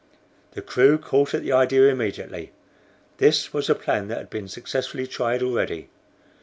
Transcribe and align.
The 0.53 0.63
crew 0.63 0.97
caught 0.97 1.35
at 1.35 1.43
the 1.43 1.51
idea 1.51 1.87
immediately; 1.87 2.53
this 3.19 3.53
was 3.53 3.69
a 3.69 3.75
plan 3.75 4.07
that 4.07 4.17
had 4.17 4.31
been 4.31 4.47
successfully 4.47 5.05
tried 5.05 5.43
already. 5.43 5.89